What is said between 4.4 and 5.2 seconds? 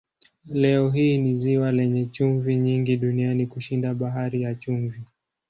ya Chumvi.